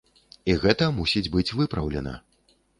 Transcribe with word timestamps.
І 0.53 0.55
гэта 0.63 0.87
мусіць 1.01 1.25
быць 1.37 1.45
выпраўлена. 1.61 2.19